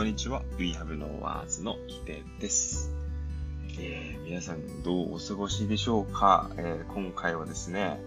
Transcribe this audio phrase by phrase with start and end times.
[0.00, 0.40] こんにちは。
[0.56, 2.90] We Have No Words のヒデです。
[3.78, 8.00] えー、皆さんどうお過ごしでしょうか、えー、今回はですね、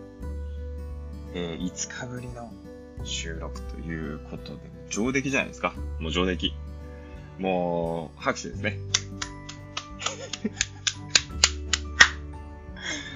[1.35, 2.51] えー、5日ぶりの
[3.03, 4.59] 収録ということで、
[4.89, 5.75] 上出来じゃないですか？
[5.99, 6.55] もう上出来。
[7.37, 8.79] もう、拍手ですね。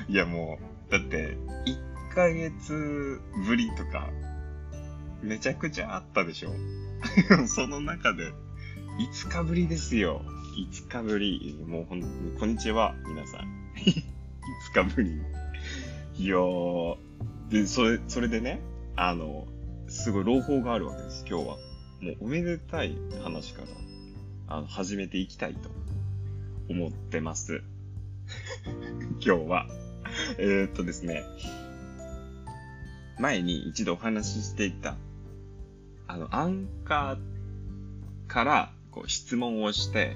[0.07, 1.35] いやもう、だって、
[1.65, 4.11] 1ヶ月ぶりとか、
[5.23, 6.53] めちゃくちゃあったでしょ？
[7.49, 8.33] その中で、
[8.97, 10.23] 5日ぶりですよ。
[10.57, 11.55] 5日ぶり。
[11.67, 12.01] もうほん、
[12.39, 13.41] こんにちは、皆さん。
[14.73, 15.21] 5日ぶり。
[16.17, 16.97] いやー、
[17.51, 18.59] で、それ、それでね、
[18.95, 19.45] あの、
[19.87, 21.57] すごい朗報があるわけです、今日は。
[22.01, 23.67] もうおめでたい話から、
[24.47, 25.69] あの、始めていきたいと
[26.67, 27.61] 思ってます。
[29.23, 29.67] 今日は。
[30.39, 31.23] えー、っとですね、
[33.19, 34.97] 前に一度お話ししていた、
[36.07, 40.15] あの、アンカーからこう質問をして、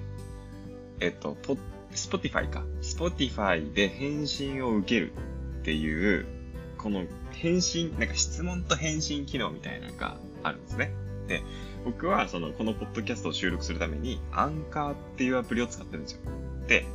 [0.99, 1.55] えっと、ポ
[1.94, 2.63] Spotify か。
[2.81, 5.11] Spotify で返信を受ける
[5.59, 6.25] っていう、
[6.79, 10.93] この返信、なんか質問と返信機能みたいなのがあるんですね。
[11.27, 11.43] で、
[11.85, 16.19] 僕はその、このポッドキャストを収録するために、アンカーっていうアプリを使ってるんですよ。
[16.67, 16.85] で、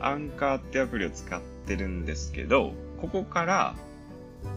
[0.00, 3.76] アンカーってアプリを使ってるんですけど、ここから、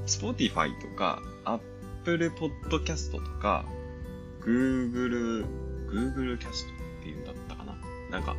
[0.06, 3.66] Spotify とか、Apple Podcast とか、
[4.42, 5.46] Google、
[5.90, 6.77] Google Cast
[8.12, 8.20] な。
[8.20, 8.36] んか、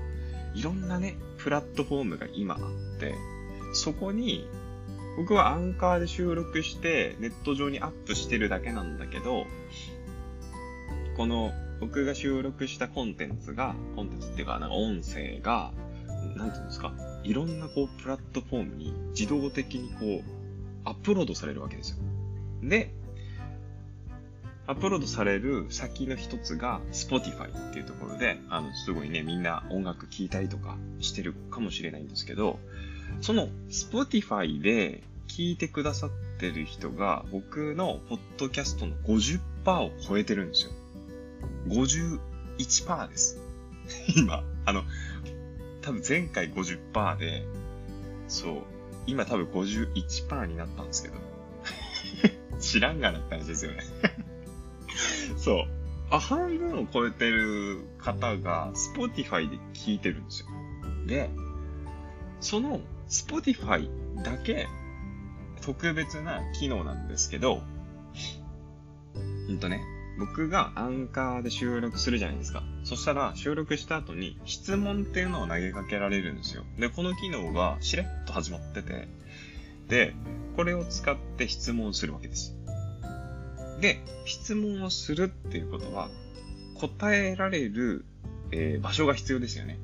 [0.54, 3.14] いろんなね、プラットフォームが今あって、
[3.72, 4.48] そこに、
[5.16, 9.46] 僕はアンカーで収録して、ネット上にアップしてるだけなんだけど、
[11.16, 15.72] この、僕が収録したコンテンツが、コンテンツっていうか、なんか音声が、
[16.36, 16.92] なんていうんですか、
[17.24, 20.30] いろんなこう、プラットフォームに自動的にこう、
[20.84, 21.96] アップロードされるわけですよ。
[22.62, 22.94] で、
[24.68, 32.58] アップロードされる先の一つが Spotify っていうところで、あの、すごいね、みんな音楽聴いたりとかしてるかもしれないんですけど、
[33.22, 39.40] その Spotify で聞いてくださってる人が僕のポッドキャストの50%
[39.80, 40.72] を超えてるんですよ。
[41.68, 43.40] 51%です。
[44.16, 44.84] 今、あの、
[45.80, 47.46] 多分前回50%で、
[48.28, 48.62] そう、
[49.06, 51.14] 今多分51%になったんですけど、
[52.60, 53.82] 知らんがなって話ですよね。
[55.36, 55.64] そう。
[56.10, 60.48] あ、半分を超えてる方が Spotify で聞いてるんですよ。
[61.06, 61.30] で、
[62.40, 63.88] その Spotify
[64.22, 64.68] だけ
[65.60, 67.62] 特別な機能なんですけど、
[69.46, 69.80] ほんとね、
[70.18, 72.62] 僕がアンカーで収録するじゃないですか。
[72.84, 76.64] そしたら収録した後に質問っていうのを投げかけられるんですよ。
[76.78, 79.08] で、この機能がしれっと始まってて、
[79.88, 80.14] で、
[80.56, 82.57] これを使って質問するわけです。
[83.80, 86.08] で、質問をするっていうことは、
[86.74, 88.04] 答えられる、
[88.50, 89.78] えー場所が必要ですよね。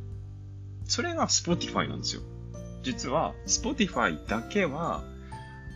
[0.87, 2.23] それが Spotify なんですよ。
[2.83, 5.03] 実は Spotify だけは、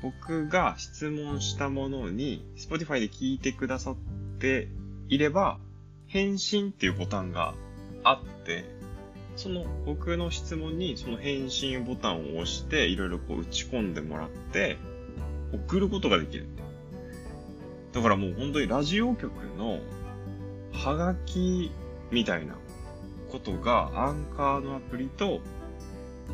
[0.02, 3.96] 僕が質問したものに Spotify で聞いてくださっ
[4.38, 4.68] て
[5.08, 5.58] いれば、
[6.06, 7.54] 返信っていうボタンが
[8.04, 8.64] あって、
[9.36, 14.76] その僕の質問にその返信ボタンを押して、いろいろこう打ち込んでもらって、
[15.52, 16.46] 送ることができる。
[17.92, 19.80] だからもう本当にラジオ局の
[20.72, 21.70] ハガキ
[22.10, 22.56] みたいな
[23.30, 25.40] ことがアンカーのアプリと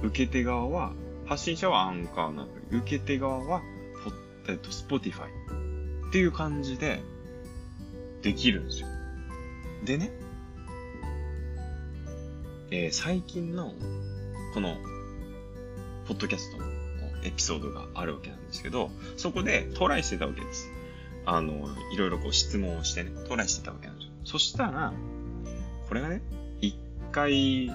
[0.03, 0.93] 受け手側は、
[1.27, 3.63] 発信者はアンカーのアプリ、受け手側は
[4.05, 7.01] ポ、えっと、 Spotify っていう感じで
[8.23, 8.89] できるんですよ。
[9.85, 10.13] でね、
[12.71, 13.73] えー最近の
[14.55, 14.77] この
[16.07, 16.65] ポッドキャストの
[17.25, 20.71] エピソードがあるわけなんですけど、そこでトライしてたわけです。
[21.27, 24.13] あの、いろいろこう質問をしてね、トライしてたわけなんですよ。
[24.25, 24.93] そしたら、
[25.89, 26.23] これがね、
[26.61, 26.77] 一
[27.13, 27.71] 回、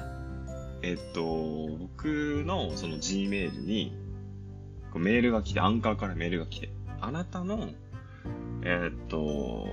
[0.82, 1.24] えっと、
[1.80, 3.96] 僕のその Gmail に、
[4.96, 6.70] メールが来て、アンカーからメールが来て、
[7.02, 7.70] あなたの、
[8.64, 9.68] えっと、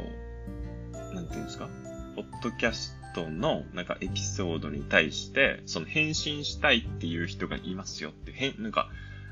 [1.15, 1.69] なんていうんですか、
[2.15, 8.89] ポッドキャストのなんかエピソードに対して、その返信したいっていう人がいますよって、へん、なんか、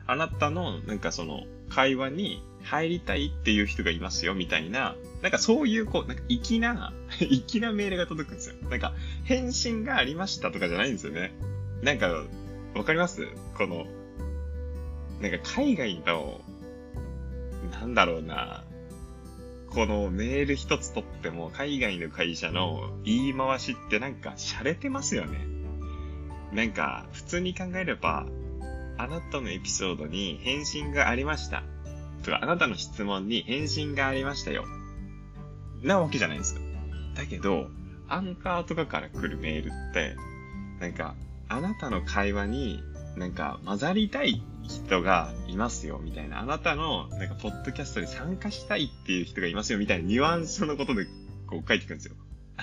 [0.07, 6.93] あなたの、なんかその、会話に入りたいっていう人がいますよ、みたいな、なんかそういう、こう、なんか粋な、
[7.49, 8.57] 粋なメールが届くんですよ。
[8.69, 8.93] なんか、
[9.25, 11.33] 返信がありましたとかじゃないんですよね。
[11.83, 12.25] なんか、
[12.75, 13.27] わかります？
[13.57, 13.87] この、
[15.21, 16.41] なんか海外の、
[17.73, 18.65] なんだろうな、
[19.71, 25.47] このメール一つとっても、海外の会社の言い回しってなんか洒落てますよね。
[26.53, 28.27] なんか、普通に考えれば、
[28.99, 31.63] あなたのエピソードに返信がありました。
[32.23, 34.65] とか、あなたの質問に返信がありましたよ。
[35.83, 36.61] なわけじゃないですか。
[37.15, 37.69] だけど、
[38.09, 40.17] アンカーとかから来るメールって、
[40.81, 41.15] なんか、
[41.49, 42.83] あなたの会話に
[43.17, 46.41] なんか混ざりたい人がいますよ、みたいな。
[46.41, 51.07] あなたの、なんか、ポッドキャストで参加したいっていう人がいますよ、みたいなニュアンスのことで、
[51.47, 52.15] こう書いてくるんですよ。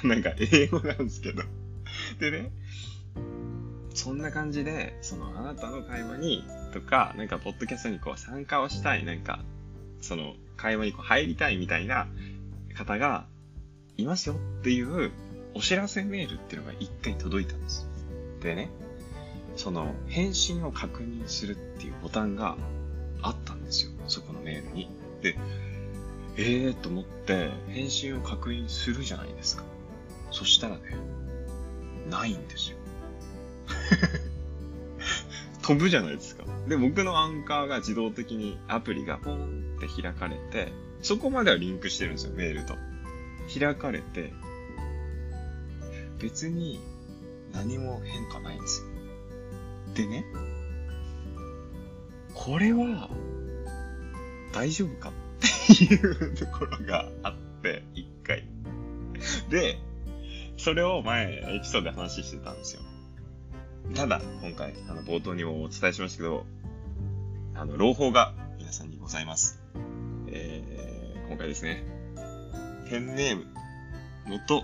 [0.03, 1.43] なんか、英語なんですけど。
[2.19, 2.51] でね、
[3.93, 6.43] そんな感じで、その、あなたの会話に、
[6.73, 9.39] とか、なんか、ポッドキャストにこう、参加をしたい、なんか、
[10.01, 12.07] その、会話にこう、入りたいみたいな
[12.75, 13.25] 方が、
[13.97, 15.11] いますよっていう、
[15.53, 17.87] お知らせメールっていうのが一回届いたんです。
[18.41, 18.69] でね、
[19.57, 22.57] その、返信を確認するっていうボタンが
[23.21, 23.91] あったんですよ。
[24.07, 24.89] そこのメールに。
[25.21, 25.37] で、
[26.37, 29.63] ええーと思って、返信を確認するじゃないですか。
[30.31, 30.81] そしたらね、
[32.09, 32.77] ないんですよ。
[35.61, 36.43] 飛ぶじゃないですか。
[36.67, 40.71] で、僕のアンカーが自動的にアプリがポンって開かれて、
[41.01, 42.75] そこまではリンクしてるんですよ、メールと。
[43.59, 44.33] 開かれて、
[46.19, 46.79] 別に
[47.53, 48.87] 何も変化ないんですよ。
[49.95, 50.25] でね、
[52.33, 53.09] これは、
[54.53, 58.45] 大丈夫かっていうところがあって、一回。
[59.49, 59.79] で、
[60.57, 62.81] それを前、エピソードで話してたんですよ。
[63.95, 66.45] ただ、今回、あの、冒頭にもお伝えしましたけど、
[67.55, 69.59] あの、朗報が皆さんにございます。
[70.27, 71.83] えー、今回ですね、
[72.89, 73.45] ペンネーム、
[74.27, 74.63] 元、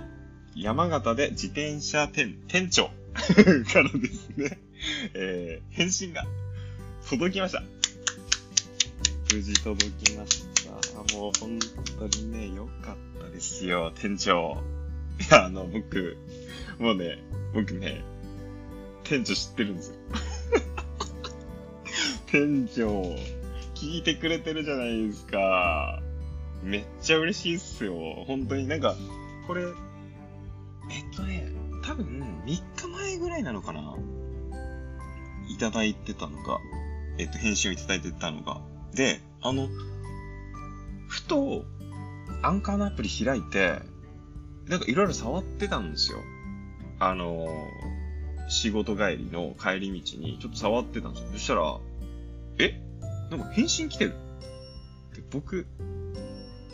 [0.56, 4.60] 山形で自転車店、店長 からですね、
[5.14, 6.26] えー、返信が
[7.10, 7.64] 届きました。
[9.34, 11.16] 無事届きました。
[11.16, 11.60] もう本
[12.00, 14.58] 当にね、良かったですよ、店長。
[15.20, 16.18] いや、あの、僕、
[16.80, 17.20] もうね、
[17.54, 18.04] 僕ね、
[19.10, 19.96] 店長知ってるんですよ。
[22.28, 23.02] 店長、
[23.76, 26.02] 聞いてくれてるじゃないですか。
[26.64, 27.96] めっちゃ嬉しいっすよ。
[28.26, 28.96] 本当になんか、
[29.48, 31.52] これ、えっとね、
[31.84, 32.06] 多分
[32.46, 33.96] 3日前ぐらいなのかな
[35.48, 36.60] いただいてたのが、
[37.18, 38.62] えっと、返信をいただいてたのが。
[38.94, 39.70] で、あの、
[41.08, 41.64] ふと、
[42.44, 43.80] アンカーのアプリ開いて、
[44.68, 46.20] なんかいろいろ触ってたんですよ。
[47.00, 47.48] あの、
[48.48, 51.30] 仕事帰りの帰り道にちょっと触ってたんですよ。
[51.34, 51.80] そしたら、
[52.60, 52.82] え？
[53.30, 54.14] なんか返信来てる？
[55.14, 55.66] って僕、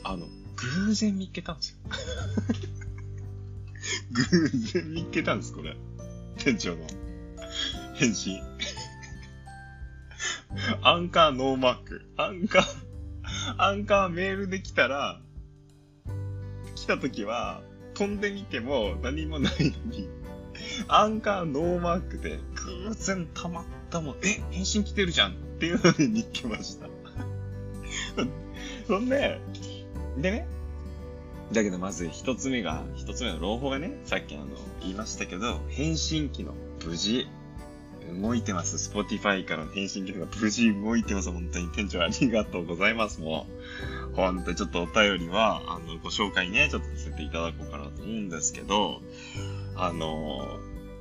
[0.03, 1.77] あの、偶然見っけたんですよ。
[4.31, 5.75] 偶然見っけたんです、これ。
[6.37, 6.85] 店長の
[7.95, 8.39] 返信。
[10.83, 12.05] アンカーノーマーク。
[12.17, 12.63] アンカー、
[13.57, 15.19] アンカーメールで来たら、
[16.75, 17.61] 来た時は、
[17.93, 20.09] 飛んでみても何もないのに、
[20.87, 22.39] アンカーノーマークで
[22.87, 26.87] 偶然たまったもん、え、返信来てるじゃんっていうので見っけました。
[28.87, 29.39] そんで、
[30.17, 30.47] でね、
[31.51, 34.47] だけどまず一つ目が、一つ目の朗報がね、さっきあの、
[34.81, 36.53] 言いましたけど、返信機の
[36.85, 37.27] 無事
[38.21, 38.91] 動いてます。
[38.91, 41.31] Spotify からの返信機能が無事動いてます。
[41.31, 43.21] 本当に店長ありがとうございます。
[43.21, 43.47] も
[44.11, 49.01] う、本当にちょっとお便りは、あの、ご紹介ね、ちょっとさせていただこうかなと思うんですけど、
[49.75, 50.59] あの、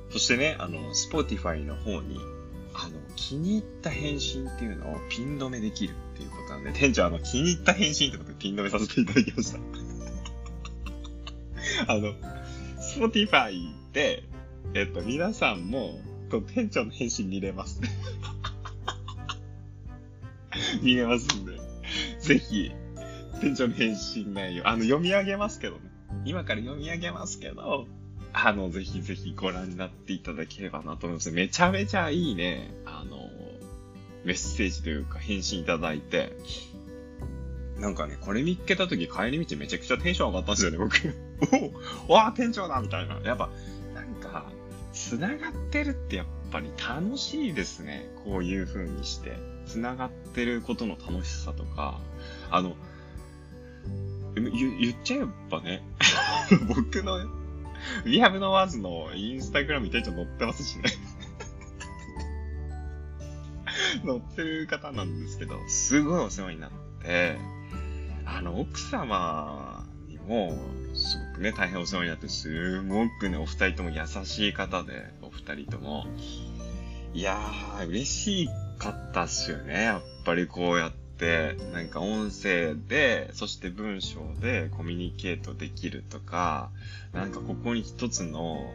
[0.09, 2.19] そしてね、あの、Spotify の方に、
[2.73, 9.59] あの、気に入った返信っていうのをピン止めできるっていうことなんで、店長あの、気に入った返信ってことでピン止めさせていただきました。
[11.93, 12.13] あの、
[12.97, 13.53] Spotify
[13.93, 14.23] で、
[14.73, 17.81] えっと、皆さんも、と店長の返信見れます。
[20.81, 21.59] 見れますんで、
[22.19, 22.71] ぜひ、
[23.41, 25.81] 店長の返信内容、あの、読み上げますけどね。
[26.25, 27.87] 今から読み上げますけど、
[28.33, 31.31] あの、ぜひぜひご覧になっていただければなと思います。
[31.31, 33.29] めちゃめちゃいいね、あの、
[34.25, 36.35] メッセージというか返信いただいて、
[37.79, 40.93] なんかね、これ見っけた時帰り道めちゃくちゃテンション上がったんですよね、僕。
[42.07, 43.19] おわあ、店長だみたいな。
[43.23, 43.49] やっぱ、
[43.93, 44.45] なんか、
[44.93, 48.07] 繋がってるってやっぱり楽しいですね。
[48.23, 49.37] こういう風にして。
[49.65, 51.99] 繋がってることの楽しさとか、
[52.51, 52.75] あの、
[54.35, 55.83] 言言っちゃえばね、
[56.67, 57.42] 僕の、
[58.05, 60.83] We Have No Words のインスタグラムに店長載ってますしね。
[64.05, 66.71] 載ってる方なんですけど、すごいお世話になっ
[67.01, 67.37] て、
[68.25, 70.57] あの、奥様にも、
[70.93, 76.05] すごくね、大変お世話になって、すごくね、お二人とも優しい方で、お二人とも。
[77.13, 78.49] いやー、嬉し
[78.79, 79.83] かったっすよね。
[79.83, 86.71] やっぱりこうやって、ってなんか音声で、そして文章でコミュニケートできるとか、
[87.13, 88.73] なんかここに一つの、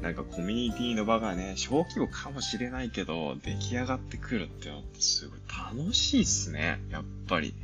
[0.00, 5.40] なんかコミュニティの場がね、小規模かもしれないけど、出来上がってくるってのってすごい
[5.76, 6.80] 楽しいっすね。
[6.90, 7.54] やっぱり。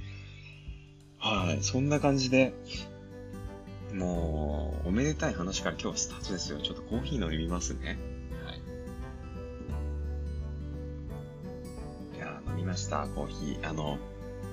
[1.18, 1.62] はい。
[1.62, 2.52] そんな感じで、
[3.94, 6.58] もう、おめでたい話から今日はスタートですよ。
[6.60, 7.96] ちょっとコーヒー飲みますね。
[8.44, 8.52] は
[12.14, 12.16] い。
[12.16, 13.68] いや飲みました、コーヒー。
[13.68, 13.98] あの、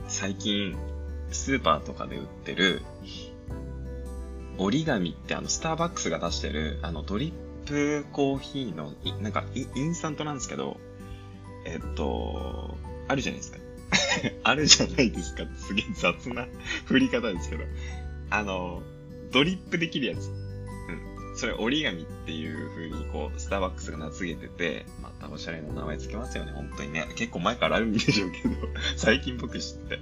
[0.07, 0.77] 最近、
[1.31, 2.81] スーパーとかで売ってる、
[4.57, 10.77] 折り紙ってあの、スターバックスが出してる、あの、ドリップコーヒーの、なんかイ、インスタントなんですけど、
[11.65, 13.57] えっと、あるじゃないですか。
[14.43, 15.45] あるじゃないですか。
[15.57, 16.47] すげえ雑な
[16.85, 17.63] 振り方ですけど。
[18.29, 18.81] あの、
[19.31, 20.31] ドリップできるやつ。
[21.35, 27.07] それ折り紙っていう風にこう、スターバックスが名付けてて、またおしゃれな名前つけますよね、本当にね。
[27.15, 28.55] 結構前からあるんでしょうけど、
[28.97, 29.99] 最近僕知って。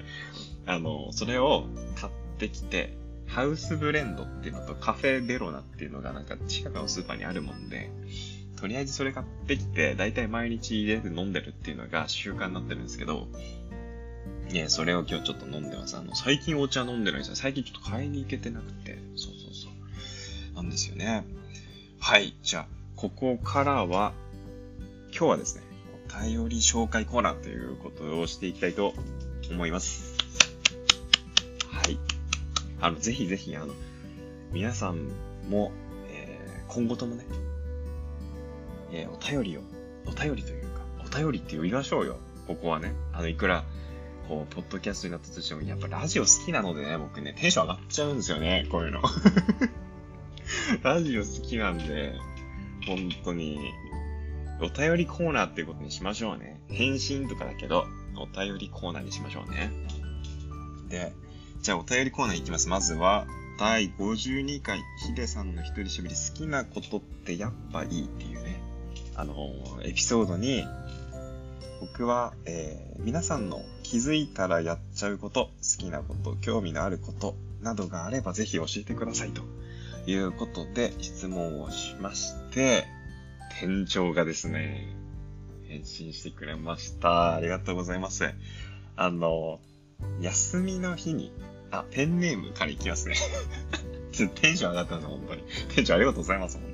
[0.65, 2.93] あの、それを買ってきて、
[3.27, 7.89] ハウスブレンドっていうのとカフェベロナっていうのがなんか近くのスーパーにあるもんで、
[8.57, 13.27] とりあえずそれ買ってきて、だいたい毎日入れて飲んでるっていうのが習慣になってるんですけど、
[14.51, 15.95] ね、それを今日ちょっと飲んでます。
[15.97, 17.35] あの、最近お茶飲んでるんですよ。
[17.35, 18.97] 最近ちょっと買いに行けてなくて。
[19.15, 19.70] そうそうそう。
[20.61, 21.25] なんですよね。
[21.99, 22.35] はい。
[22.43, 24.13] じゃあ、ここからは、
[25.09, 25.63] 今日はですね、
[26.07, 28.93] お便り紹介コーナーということをしていきたいと
[29.49, 30.15] 思います。
[31.67, 31.97] はい。
[32.79, 33.73] あの、ぜひぜひ、あの、
[34.51, 35.09] 皆さん
[35.49, 35.71] も、
[36.09, 37.25] えー、今後ともね、
[38.91, 39.61] えー、お便りを、
[40.05, 42.17] お便りというか、お便りって呼びましょうよ。
[42.47, 42.93] ここはね。
[43.13, 43.63] あの、いくら、
[44.27, 49.01] こう、ポッドキャストになったとしても、やっぱラジオ好きなのでね、僕ね、テンション上がっちゃうんですよね、こういうの。
[50.83, 52.13] ラジオ好きなんで、
[52.85, 53.59] 本当に、
[54.61, 56.61] お便りコーナーっていうことにしましょうね。
[56.67, 59.71] 返信とかだけど、お便りコーナーにしましょうね。
[60.89, 61.13] で、
[61.61, 62.67] じゃあお便りコーナーいきます。
[62.67, 63.27] まずは、
[63.59, 68.61] 第52回、ヒデさんの一人喋り好きなことってやっぱいいっていうね、
[69.15, 70.65] あのー、エピソードに、
[71.79, 79.43] 僕は、えー、皆さんの気づいたらやっちゃうこと、好きなこと、興味のあることなどがあればぜひ教えてくださいと
[80.07, 82.85] いうことで質問をしまして、
[83.59, 84.87] 店長がですね、
[85.67, 87.35] 返信してくれました。
[87.35, 88.33] ありがとうございます。
[88.95, 89.59] あの、
[90.19, 91.31] 休みの日に、
[91.71, 93.15] あ、ペンネームからいきますね。
[94.11, 95.43] ちょっとテンション上がったんです本当に。
[95.69, 96.65] 店長ありがとうございます、本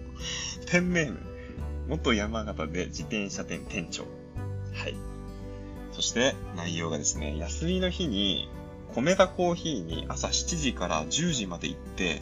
[0.66, 0.72] 当。
[0.72, 1.20] ペンネーム、
[1.88, 4.04] 元山形で自転車店店長。
[4.74, 4.96] はい。
[5.92, 8.50] そして内容がですね、休みの日に、
[8.94, 12.22] 米田コーヒーに朝7時から10時まで行って、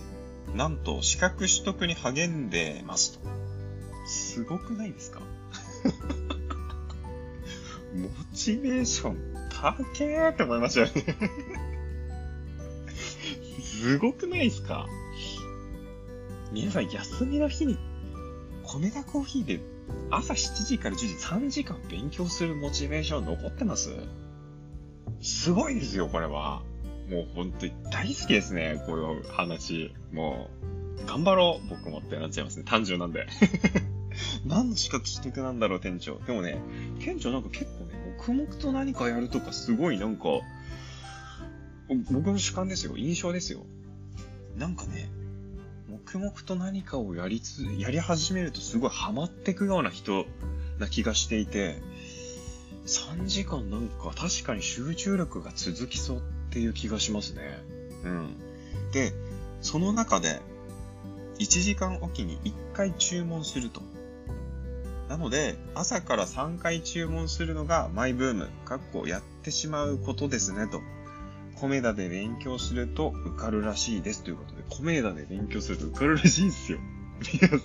[0.53, 3.25] なんと資格取得に励んでますと。
[4.07, 5.21] すごくないですか？
[7.95, 9.17] モチベーション
[9.49, 10.93] 高えって思いましたよね
[13.63, 14.87] すごくないですか？
[16.51, 17.77] 皆さん休みの日に
[18.63, 19.59] 米田コーヒーで
[20.11, 23.89] 朝7時から10時3時間勉強するモチベーション残ってます？
[25.21, 26.61] すごいですよ、これは。
[27.09, 29.93] もう本当に大好きですね、こういう話。
[30.12, 30.50] も
[31.01, 32.63] う、頑張ろう、僕もってなっちゃいますね。
[32.65, 33.27] 単純なんで。
[34.45, 36.19] 何の資格取得なんだろう、店長。
[36.19, 36.57] でもね、
[37.00, 40.24] 店長なんか結構ね、黙々と何かやるとかすごいなんか、
[42.12, 42.97] 僕の主観ですよ。
[42.97, 43.65] 印象ですよ。
[44.57, 45.09] なんかね、
[45.89, 50.25] 黙々と何かをやりつ、やり始めるとすごいハマってくような人
[50.79, 51.81] な気がしていて、
[52.85, 56.21] 3時間なんか確かに集中力が続きそう
[56.55, 57.41] っていう気がしますね。
[58.05, 58.38] うん。
[58.93, 59.12] で、
[59.59, 60.39] その中で、
[61.38, 63.81] 1時間おきに1回注文すると。
[65.09, 70.79] なので、朝から3回注文するのがマイブーム、かっこやってしまうことですね、と。
[71.55, 76.79] コメダで勉強すると受かるらしいですということで、コメダで勉強すると受かるらしいんですよ。
[77.33, 77.55] 皆さ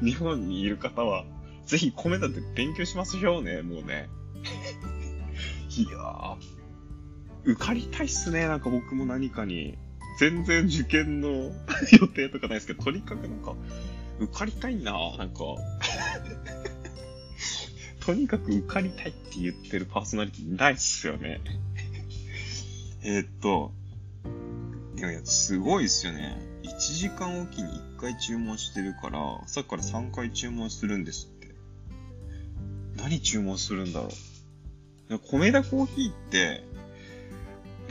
[0.00, 1.26] ん、日本にいる方は、
[1.66, 4.08] ぜひコメダで勉強しますよね、もうね。
[5.76, 6.57] いやー、
[7.48, 9.78] 受かりたいっすね、なんか僕も何かに。
[10.18, 11.28] 全然受験の
[12.00, 13.54] 予定とかないですけど、とにかくなんか、
[14.18, 15.44] 受かりたいななんか
[18.04, 21.40] とにかく受かりたいって言ってるパーソナリティないっすよね
[23.02, 23.72] え、っと、
[24.96, 26.36] いやいや、すごいっすよね。
[26.64, 31.54] 1時間おきに1回注文してるから、朝から3回注文するんですって。
[32.96, 34.08] 何注文するんだろ
[35.10, 35.18] う。
[35.30, 36.64] 米田コーヒーって、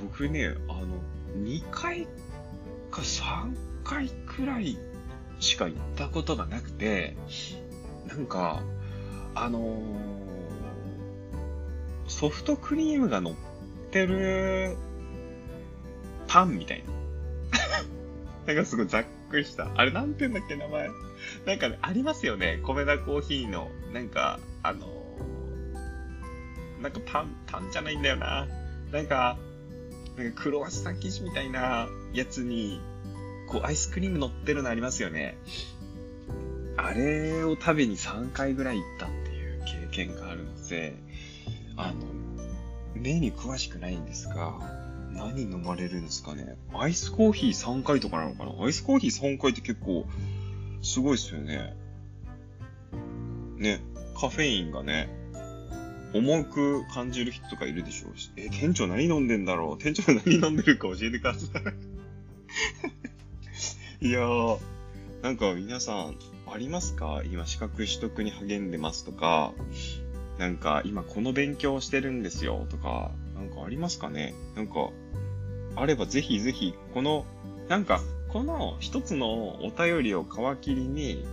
[0.02, 1.02] 僕ね、あの、
[1.44, 2.08] 2回
[2.92, 4.78] か3回くらい
[5.40, 7.16] しか行ったことがなくて、
[8.08, 8.62] なんか、
[9.36, 9.80] あのー、
[12.08, 13.34] ソフトクリームが乗っ
[13.92, 14.76] てる
[16.28, 16.94] パンみたいな。
[18.54, 19.70] なんかすごいざっくりした。
[19.76, 20.90] あれなんて言うんだっけ、名前？
[21.46, 22.60] なんかね、ありますよね。
[22.64, 28.48] 米田コーヒーの、なんか、あのー、なんかパン、パンじゃないんだよな。
[28.92, 29.38] なんか、
[30.18, 32.82] なんかクロワッサン生地みたいなやつに、
[33.48, 35.38] こう、アイスクリーム乗ってるのありますよね。
[36.76, 40.96] あれを食べに3回ぐらい行ったっていう経験があるので、
[41.76, 41.96] あの、
[42.96, 44.60] 目に詳しくないんですが、
[45.12, 46.58] 何飲まれるんですかね。
[46.74, 50.06] アイスコーヒー3回とかなのかなアイスコーヒー3回って結構、
[50.82, 51.76] すごいっすよね。
[53.58, 53.82] ね、
[54.20, 55.10] カフェインがね、
[56.18, 58.18] 重く感じる人とかいるでしょう。
[58.18, 58.32] し。
[58.38, 59.84] え、店長何飲んでんだろう。
[59.84, 61.46] 店長何飲んでるか教えてくださ
[64.02, 64.02] い。
[64.08, 64.60] いやー、
[65.22, 66.18] なんか皆さん、
[66.50, 67.22] ありますか？
[67.32, 69.54] 今資格取得に励んでますとか、
[70.38, 74.34] なんか今この勉強してるんですよとか、なんかありますかね？
[74.56, 74.92] なんか、
[75.76, 77.26] あればぜひぜひ、この、
[77.68, 80.28] なんか、この一つのお便りを皮
[80.62, 81.26] 切りに、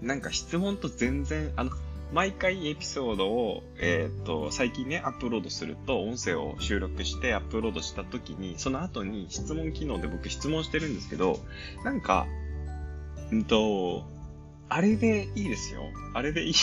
[0.00, 1.70] なんか質問と全然、あの、
[2.12, 11.40] 毎回エピソードを、えっ、と、最近ね、アップロードすると、音声を収録してアップロードした時に、その後に質問機能で僕質問してるんですけど、
[11.84, 12.26] なんか、
[13.32, 14.04] うんと、
[14.68, 15.82] あれでいいですよ。
[16.14, 16.54] あれでいい。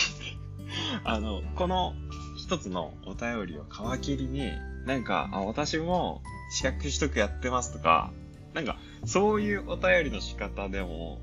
[1.04, 1.94] あの、この
[2.36, 4.50] 一つのお便りを皮切りに、
[4.86, 8.12] なんか、あ、私も資格取得やってますとか、
[8.54, 11.20] なんか、そういうお便りの仕方でも、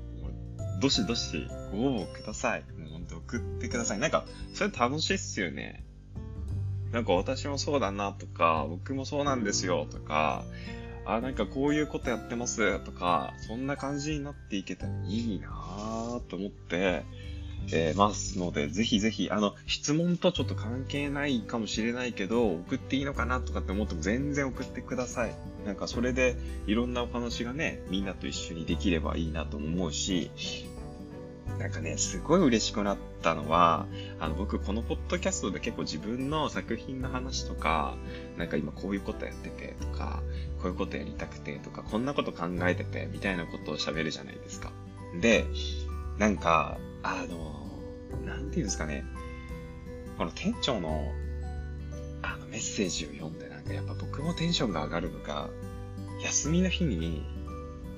[0.82, 2.64] どしどしご応募ください。
[2.76, 4.00] もうほんと送ってください。
[4.00, 5.84] なんか、それ楽しいっすよね。
[6.90, 10.44] なんか私もそうだなとか、僕もそうなんですよとか、
[11.04, 17.04] あ、なんかこういうことやってますとか、そんな感じになっていけたらいいなぁと思って、
[17.70, 25.34] えー、ますので、ぜひぜひ、あの、質問とちょっと関係ないかもしれないけど、送っていいのかなとかって思っても全然送ってください。
[25.64, 26.36] なんかそれで
[26.66, 30.30] いろんなお話がね、みんなと一緒にできればいいなと思うし、
[31.58, 33.86] なんかね、すごい嬉しくなったのは、
[34.18, 37.96] あの、僕このポッドキャストで結構自分の作品の話とか、
[38.36, 40.22] なんか今こういうことやっててとか、
[40.60, 44.72] こういうことやりたくてとか、こんなこと考えててみたいなことを喋るじゃないですか。
[45.20, 45.46] で、
[46.18, 49.04] なんか、あの、なんていうんですかね、
[50.18, 51.12] この店長の、
[52.22, 55.48] あのメッセージを読んで、なんかやっぱ僕もテンションが上がるのが、
[56.22, 57.24] 休みの日に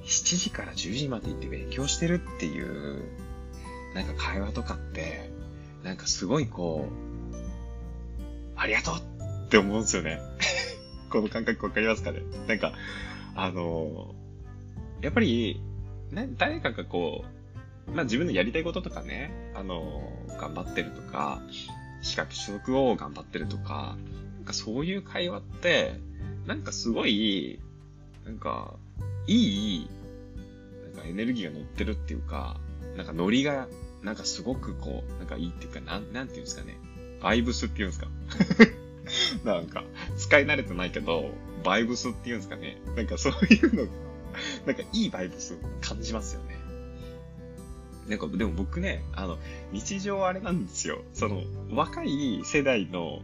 [0.04, 3.02] 7時から10時まで行って勉強してるっていう
[3.94, 5.30] なんか会話とかって、
[5.82, 6.88] なんかすごいこ
[7.32, 7.34] う、
[8.56, 8.94] ありがとう
[9.46, 10.20] って思うんですよね。
[11.10, 12.20] この感覚わかりますかね？
[12.48, 12.72] なんか、
[13.36, 14.14] あの
[15.00, 15.60] やっぱり、
[16.10, 17.24] ね、誰かがこ
[17.86, 21.42] う、まあ自分のやりたいこととかね、あの頑張ってるとか、
[22.02, 23.96] 資格取得を頑張ってるとか、
[24.36, 26.00] なんかそういう会話って、
[26.46, 27.60] なんかすごい、
[28.24, 28.74] なんか、
[29.26, 29.34] い
[29.76, 29.90] い、
[30.94, 32.60] なんかエネルギーが乗ってるっていうか、
[32.96, 33.68] なんかノリが
[34.04, 36.76] なんかすごくこう、なんかいいっていうか、なん、なんていうんですかね。
[37.22, 38.06] バイブスっていうんですか。
[39.44, 39.84] なんか、
[40.16, 41.30] 使い慣れてないけど、
[41.64, 42.76] バイブスっていうんですかね。
[42.96, 43.86] なんかそういうの、
[44.66, 46.58] なんかいいバイブス感じますよね。
[48.08, 49.38] なんか、でも僕ね、あの、
[49.72, 51.02] 日常あれなんですよ。
[51.14, 53.22] その、若い世代の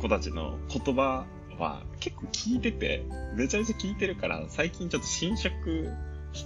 [0.00, 1.26] 子たちの言葉
[1.58, 3.04] は結構聞いてて、
[3.36, 5.92] めちゃめちゃ聞いてるから、最近ちょっと侵食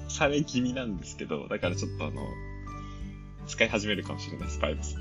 [0.08, 2.22] され気味なんですけど、だからちょっとあの、
[3.46, 4.96] 使い始めるかもしれないです、バイブス。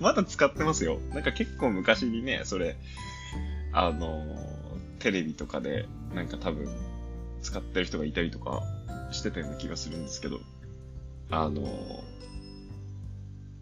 [0.00, 0.98] まだ使ってますよ。
[1.12, 2.76] なんか結構昔にね、それ、
[3.72, 4.24] あの、
[4.98, 6.68] テレビとかで、なんか多分、
[7.42, 8.62] 使ってる人がいたりとか
[9.12, 10.40] してたような気がするんですけど、
[11.30, 12.02] あの、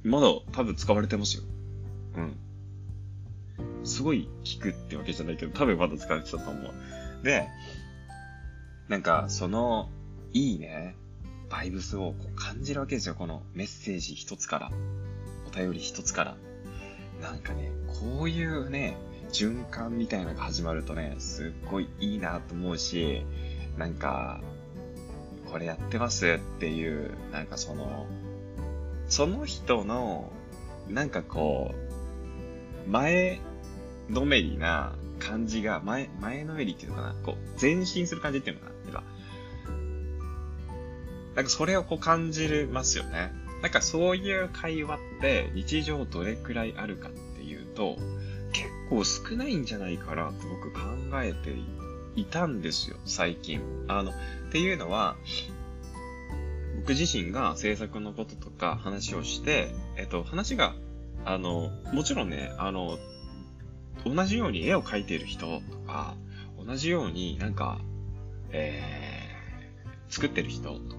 [0.03, 1.43] まだ多分使われてますよ。
[2.17, 2.37] うん。
[3.85, 6.73] すごい効くってわけじゃないけど、多分まだ使われてたと思う。
[7.25, 7.49] で、
[8.89, 9.91] なんか、その、
[10.33, 10.97] いいね、
[11.49, 13.15] バイブスをこう感じるわけですよ。
[13.15, 14.71] このメッセージ一つから。
[15.47, 16.37] お便り一つから。
[17.21, 18.97] なんかね、こういうね、
[19.33, 23.25] 循環みたいなのが始まるとね、すっごいいいなと思うし、
[23.77, 24.41] なんか、
[25.51, 28.07] これやってますっていう、なんかその、
[29.09, 30.33] その人の、
[30.89, 31.75] なんかこ
[32.87, 33.41] う、前
[34.09, 38.76] のめりな感じが、前、前のめりっていうのかな、こう、前進する感じっていうのかな。
[41.37, 43.31] なんかそれをこう感じますよね。
[43.63, 47.97] なんかそういう会話って日常どれくらいあるかっていうと、
[48.53, 50.81] 結構少ないんじゃないかなと僕考
[51.23, 51.55] えて
[52.17, 53.61] いたんですよ、最近。
[53.87, 54.15] あの、っ
[54.51, 55.17] ていうのは、
[56.77, 60.75] 僕自身が制作のこととか話をして、えっと、話が、
[61.25, 62.99] あの、もちろんね、あの、
[64.05, 66.15] 同じように絵を描いている人とか、
[66.65, 67.81] 同じようになんか、
[68.53, 70.96] えー、作ってる人と、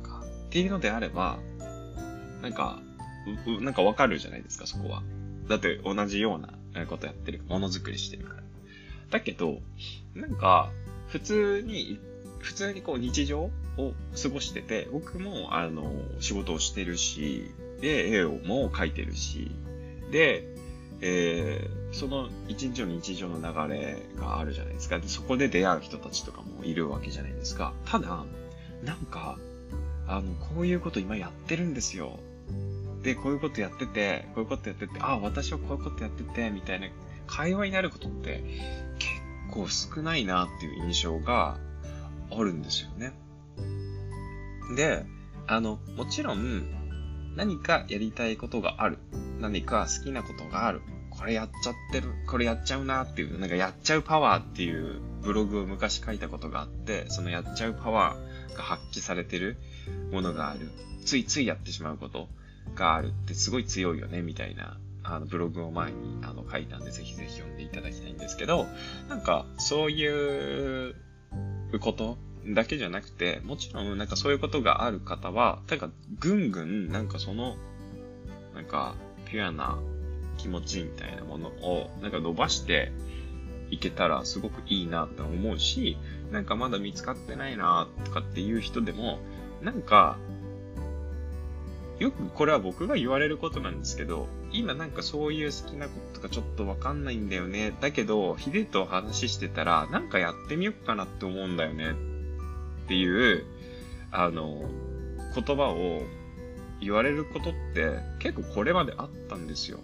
[0.48, 1.40] っていうのであれば、
[2.42, 2.80] なんか、
[3.48, 5.04] う、うなんかわかるじゃないですか、そこは。
[5.48, 8.44] だって同じようなことやってる、ものづくりしてるから。
[9.12, 9.60] だけど、
[10.16, 10.72] なんか、
[11.08, 12.00] 普通に
[12.40, 19.52] 普通にこう日常を過ごしてて、僕もあの、仕事をしてるし、で、絵をも描いてるし、
[20.12, 20.46] で、
[21.02, 25.00] えー、その一日の日常の流れがあるじゃないですか。
[25.00, 27.74] で、そこで出会う人たちとかもいるわけじゃないですか。
[27.86, 28.24] ただ、
[28.84, 29.38] なんか、
[30.08, 32.20] あの、こういうこと今やってるんですよ。
[33.04, 36.88] で、こういうことやってて、こういうことやってて、あ、私はこういうことやってて、みたいな
[37.28, 38.44] 会話になることって
[39.00, 39.12] 結
[39.52, 41.58] 構少ないなっていう印象が
[42.32, 43.14] あるんですよね。
[44.76, 45.06] で、
[45.46, 46.66] あの、もちろん、
[47.36, 48.98] 何かやりたいことがある。
[49.40, 50.82] 何か好きなことがある。
[51.12, 52.10] これやっちゃってる。
[52.28, 59.58] これやっちゃうなっていう、なんかやっちゃうパワーっていうブログを昔書いたことがあって、そのやっちゃうパワーが発揮されてる
[60.12, 60.70] ものがある。
[61.06, 62.28] ついついやってしまうこと
[62.76, 68.68] があるってすごい強いよね、みたいな、あの、ブログを前にあの書いたんで、ぜひぜひ読んでいただきたいんですけど、
[69.10, 70.96] なんか、そういう
[71.80, 72.18] こと
[72.54, 77.56] だけじゃなくて、もちろんなんかそういうことがある方は、なんかぐんぐんなんかその、
[78.54, 78.96] なんか
[79.26, 79.78] ピュアな
[80.38, 82.92] 気持ちみたいなものをなんか伸ばして
[83.70, 85.98] いけたらすごくいいなって思うし、
[86.32, 89.20] なんかまだ見つかってないなとかっていう人でも、
[89.62, 90.18] なんか、
[92.00, 97.74] よくこれは僕が言われることなんですけど、今なんかそういう好きなことがちょっとわかんないんだよね。
[97.82, 103.46] だけど、ヒデと話してたら、なんかやってみよっかなって思うんだよねっていう、
[104.12, 104.70] あの、
[105.34, 106.02] 言葉を
[106.80, 109.80] 言われることって結構これまであったんですよ。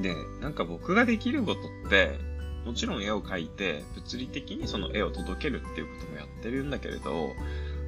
[0.00, 2.18] で、なんか僕ができることって、
[2.64, 7.30] もちろん絵を描いて物理的にその絵を届けるっていうこともやってるんだけれど、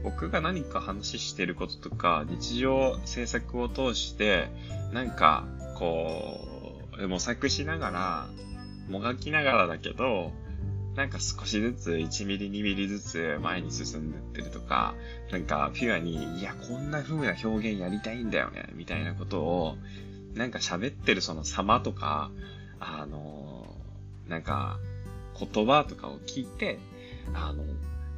[0.02, 4.48] 僕が何か話してることとか、日常制作を通して、
[4.92, 5.44] なんか、
[5.76, 6.40] こ
[6.98, 8.28] う、模索しながら、
[8.88, 10.32] もがきながらだけど、
[10.96, 14.94] なんか少しずつ1ミリ2ミリずつ前に進んでってるとか、
[15.30, 19.76] なんかピュアに、いや、こんな風な表現やりたいんだよね、みたいなことを、
[20.34, 22.30] なんか喋ってるその様とか、
[22.80, 23.76] あの、
[24.28, 24.78] なんか
[25.38, 26.78] 言葉とかを聞いて、
[27.32, 27.62] あの、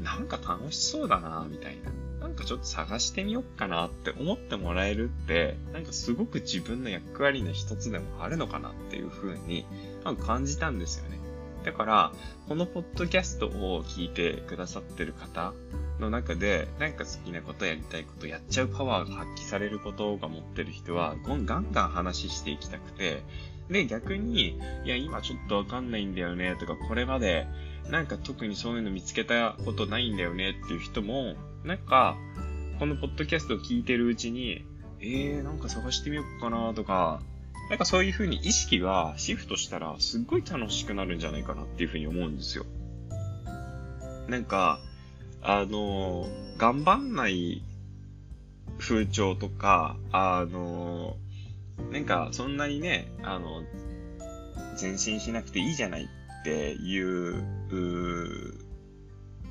[0.03, 1.91] なんか楽しそうだな、みたいな。
[2.21, 9.65] なんかちょっと探してみよっかなって思ってもらえるって、なんかすごく自分の役割の一つでもあるのかなっていう風に、
[10.05, 11.19] なんか感じたんですよね。
[11.65, 12.13] だから、
[12.49, 15.53] このポッドキャストを聞いてくださってる方
[15.99, 23.23] の中で、なんか好きなことやりたいことやっちゃうパワーが発揮されることが持ってる人は、ガンガン話していきたくて、
[23.69, 27.47] で、逆に、いや、今ちょっとわかんないんだよね、とか、これまで、
[27.91, 32.17] なんか特にそういうの見つけたことないんだよねっていう人も、なんか、
[32.79, 34.65] このポッドキャストを聞いてるうちに、
[35.01, 37.21] えー、なんか探してみようかなとか、
[37.69, 42.65] なんかそういう風に意識がシフトしたらすっごい楽しくなるんじゃないかなっていう風に思うんですよ。
[44.29, 44.81] なんか、
[45.43, 46.27] あの、
[46.59, 47.63] 頑張んない
[48.79, 51.17] 風潮とか、あの、
[51.91, 53.63] なんかそんなにね、あの、
[54.81, 56.09] 前進しなくていいじゃない
[56.41, 58.71] っていう、う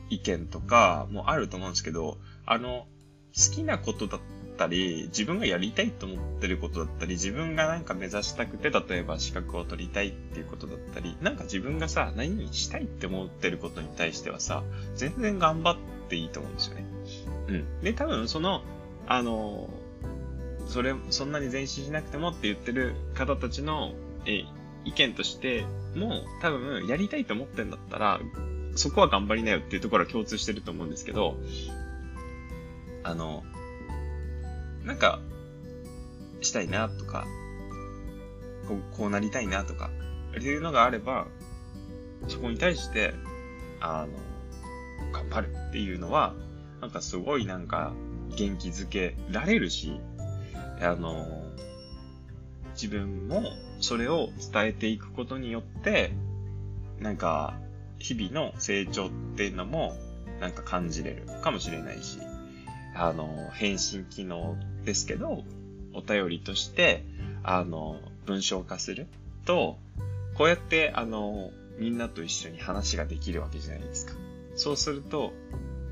[0.10, 2.88] 意見とかもあると思うんですけど、あの、
[3.36, 4.22] 好きなことだっ
[4.58, 14.64] たり、自分がやりたいと思ってることだったり、自分がなんか目指したくて、例えば資格を取りたいっていうことだったり、なんか自分がさ、何にしたいって思ってることに対してはさ、
[14.96, 15.78] 全然頑張っ
[16.10, 16.86] ていいと思うんですよね。
[17.48, 17.82] うん。
[17.82, 18.64] で、多分その、
[19.08, 19.70] あの、
[20.68, 23.94] それ、そんなに前進しなくてもって言ってる方たちの、
[24.26, 24.44] え、
[24.86, 25.66] 意見として
[25.96, 28.20] も、多分、やりたいと思ってんだったら、
[28.76, 31.38] そこは頑張りなよっていうところは共通してると思うんですけど、
[33.04, 33.44] あの、
[34.86, 35.20] なんか、
[36.42, 37.28] したいなとか、
[38.68, 39.90] こうこうなりたいなとか、
[40.32, 41.28] っていうのがあれば、
[42.28, 43.14] そこに対して、
[43.82, 46.34] あの、頑張るっていうのは、
[46.82, 47.94] なんかすごいなんか
[48.38, 50.00] 元気づけられるし、
[50.82, 51.44] あの、
[52.74, 53.44] 自分も
[53.80, 56.12] それを伝えていくことによって、
[57.00, 57.58] なんか、
[57.98, 59.96] 日々の成長っていうのも、
[60.40, 62.20] なんか感じれるかもしれないし、
[62.96, 65.44] あの、返信機能ですけど、
[65.94, 67.04] お便りとして、
[67.44, 69.08] あの、文章化する
[69.46, 69.78] と、
[70.36, 74.14] こうやって、あの、みんなと一緒に話ができるわけじゃないですか。
[74.56, 75.34] そうすると、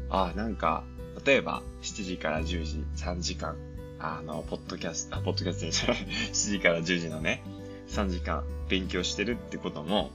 [0.10, 0.84] あ、なんか、
[1.26, 3.56] 例えば、7時から10時、3時間、
[4.00, 7.44] あの、ポッドキャスト、あ、ポッドキャストじゃない、 7時から10時のね、
[7.88, 10.12] 3時間勉強してるってことも、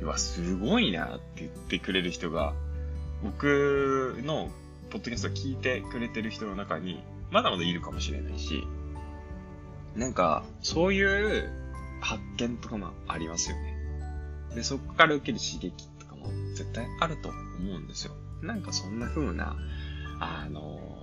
[0.00, 2.54] うわ、すごいなって言ってくれる人が、
[3.22, 4.50] 僕の
[4.90, 8.64] ポッドキャストを聞いてくれてる人の中に、まだまだいるかもしれないし、
[9.96, 11.50] なんか、そういう
[12.00, 13.76] 発見とかもありますよね。
[14.54, 17.36] で、そこから受ける刺激とかの絶対あると思
[17.76, 18.12] うんですよ。
[18.42, 19.56] なんかそんな風な、
[20.20, 20.98] あの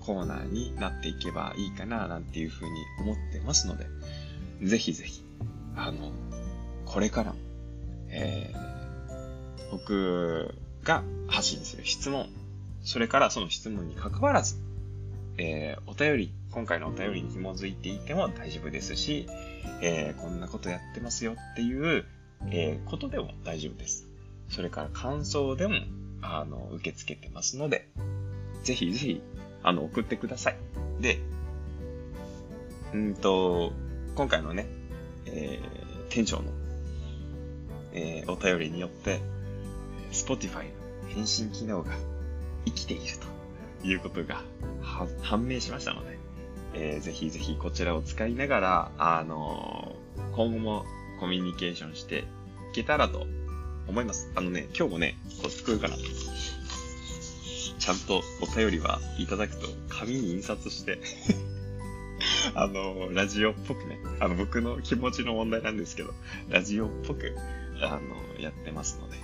[0.00, 3.86] コーナーになっていけばいいかな、なんていう風に思ってますので、
[4.62, 5.22] ぜひぜひ、
[5.76, 6.12] あの、
[6.84, 7.38] これからも、
[8.08, 12.28] えー、僕が発信する質問、
[12.82, 14.56] それからその質問に関わらず、
[15.38, 19.26] えー、お便り、今回のお便りに紐づいていても大丈夫ですし、
[19.80, 22.04] えー、こんなことやってますよっていう、
[22.50, 24.06] えー、ことでも大丈夫です。
[24.48, 25.76] それから感想でも、
[26.22, 27.88] あの、受け付けてますので、
[28.64, 29.22] ぜひぜひ、
[29.62, 30.56] あの、送ってください。
[31.00, 31.20] で、
[32.92, 33.72] うんと、
[34.20, 34.66] 今回のね、
[35.24, 36.42] えー、店長の、
[37.94, 39.18] えー、お便りによって、
[40.12, 40.64] Spotify
[41.04, 41.92] の返信機能が
[42.66, 43.02] 生きている
[43.80, 44.42] ということが
[45.22, 46.18] 判明しましたので、
[46.74, 50.84] えー、ぜひぜひこちらを使いながら、あのー、今後も
[51.18, 52.24] コミュニケーションしてい
[52.74, 53.26] けたらと
[53.88, 54.30] 思います。
[54.34, 55.96] あのね、今日もね、こっち来るかな。
[55.96, 60.98] ちゃんとお便りはいただくと紙に印刷して
[62.54, 66.12] あの、ラジオっぽくね、あの、僕の気持ちの問題なんですけど、
[66.48, 67.36] ラジオっぽく、
[67.82, 69.16] あの、やってますので、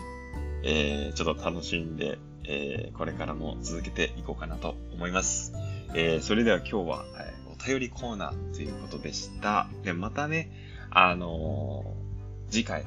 [0.62, 5.52] えー、ちょっと楽しんで、えー、これからも続けていこうかなと思います。
[5.94, 9.68] えー、それでは今日は、えー、お便りコーナーということでした。
[9.82, 10.50] で、またね、
[10.90, 12.86] あのー、次回、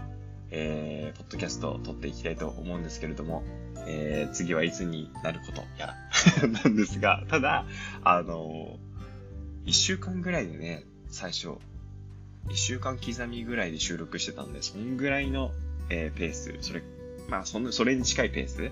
[0.51, 3.43] えー、ポッドキャストを撮っていきたいと思うんですけれども、
[3.87, 5.95] えー、次はいつになることや
[6.41, 7.65] ら なんですが、ただ、
[8.03, 8.88] あのー、
[9.69, 11.49] 1週間ぐらいでね、最初、
[12.47, 15.51] 1週間刻みぐらいで収録してたんで、そんぐらいの、
[15.91, 16.81] えー、ペース、それ
[17.29, 18.71] まあ、その、それに近いペース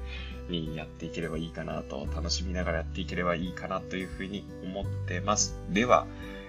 [0.50, 5.56] にやっていければいいかなと、楽しみながらやっていければいいかなというふうに思ってます。
[5.70, 6.08] では、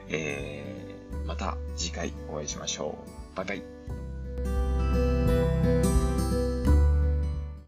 [0.09, 2.97] えー、また次回お会いしましょ
[3.35, 3.37] う。
[3.37, 3.78] バイバイ。